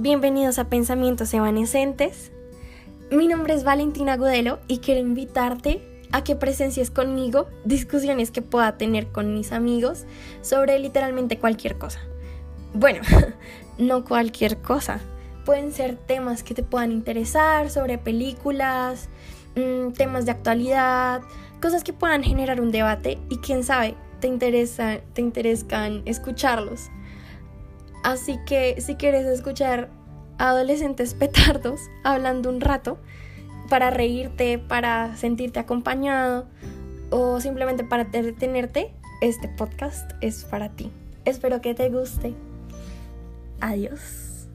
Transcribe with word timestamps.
bienvenidos 0.00 0.60
a 0.60 0.68
Pensamientos 0.68 1.34
Evanescentes. 1.34 2.30
Mi 3.10 3.26
nombre 3.26 3.54
es 3.54 3.64
Valentina 3.64 4.16
Gudelo 4.16 4.60
y 4.68 4.78
quiero 4.78 5.00
invitarte 5.00 5.82
a 6.12 6.22
que 6.22 6.36
presencies 6.36 6.90
conmigo 6.90 7.48
discusiones 7.64 8.30
que 8.30 8.40
pueda 8.40 8.78
tener 8.78 9.08
con 9.08 9.34
mis 9.34 9.50
amigos 9.50 10.04
sobre 10.40 10.78
literalmente 10.78 11.38
cualquier 11.38 11.78
cosa. 11.78 11.98
Bueno, 12.74 13.02
no 13.78 14.04
cualquier 14.04 14.58
cosa. 14.58 15.00
Pueden 15.44 15.72
ser 15.72 15.96
temas 15.96 16.44
que 16.44 16.54
te 16.54 16.62
puedan 16.62 16.92
interesar, 16.92 17.68
sobre 17.68 17.98
películas, 17.98 19.08
mm, 19.56 19.92
temas 19.94 20.26
de 20.26 20.30
actualidad, 20.30 21.22
cosas 21.60 21.82
que 21.82 21.92
puedan 21.92 22.22
generar 22.22 22.60
un 22.60 22.70
debate 22.70 23.18
y 23.30 23.38
quién 23.38 23.64
sabe, 23.64 23.96
te, 24.20 24.28
interesa, 24.28 25.00
te 25.12 25.22
interesan 25.22 26.02
escucharlos. 26.04 26.88
Así 28.04 28.38
que 28.46 28.80
si 28.80 28.94
quieres 28.94 29.26
escuchar 29.26 29.90
adolescentes 30.38 31.14
petardos 31.14 31.80
hablando 32.04 32.48
un 32.48 32.60
rato 32.60 32.98
para 33.68 33.90
reírte, 33.90 34.58
para 34.58 35.16
sentirte 35.16 35.58
acompañado 35.58 36.46
o 37.10 37.40
simplemente 37.40 37.84
para 37.84 38.04
detenerte, 38.04 38.92
este 39.20 39.48
podcast 39.48 40.10
es 40.20 40.44
para 40.44 40.70
ti. 40.70 40.90
Espero 41.24 41.60
que 41.60 41.74
te 41.74 41.88
guste. 41.90 42.34
Adiós. 43.60 44.48